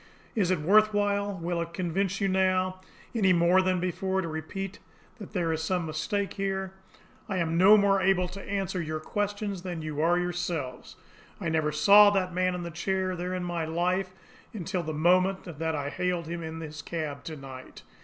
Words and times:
"Is 0.33 0.49
it 0.49 0.59
worth 0.61 0.95
while, 0.95 1.31
will 1.37 1.61
it 1.61 1.75
convince 1.75 2.19
you 2.19 2.27
now, 2.27 2.81
any 3.13 3.33
more 3.33 3.61
than 3.61 3.79
before, 3.79 4.19
to 4.23 4.27
repeat 4.27 4.79
that 5.19 5.33
there 5.33 5.53
is 5.53 5.61
some 5.61 5.85
mistake 5.85 6.33
here? 6.33 6.73
I 7.29 7.37
am 7.37 7.55
no 7.55 7.77
more 7.77 8.01
able 8.01 8.27
to 8.29 8.41
answer 8.41 8.81
your 8.81 8.99
questions 8.99 9.61
than 9.61 9.83
you 9.83 10.01
are 10.01 10.17
yourselves. 10.17 10.95
I 11.39 11.49
never 11.49 11.71
saw 11.71 12.09
that 12.09 12.33
man 12.33 12.55
in 12.55 12.63
the 12.63 12.71
chair 12.71 13.15
there 13.15 13.35
in 13.35 13.43
my 13.43 13.63
life 13.65 14.09
until 14.55 14.81
the 14.81 14.91
moment 14.91 15.43
that 15.43 15.75
I 15.75 15.91
hailed 15.91 16.25
him 16.25 16.41
in 16.41 16.59
his 16.61 16.81
cab 16.81 17.23
to 17.25 17.35
night. 17.37 17.83